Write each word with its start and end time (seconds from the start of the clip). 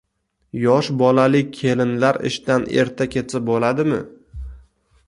Yosh 0.61 0.87
bolali 1.01 1.41
kelinlar 1.59 2.19
ishdan 2.31 2.67
erta 2.81 3.09
ketsa 3.17 3.45
bo`ladimi? 3.53 4.03